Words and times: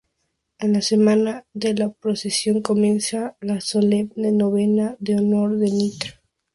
En 0.57 0.73
la 0.73 0.81
semana 0.81 1.45
de 1.53 1.75
la 1.75 1.91
procesión 1.91 2.63
comienza 2.63 3.37
la 3.39 3.61
Solemne 3.61 4.31
Novena 4.31 4.97
en 5.05 5.19
honor 5.31 5.51
a 5.53 5.69
Ntra. 5.69 6.13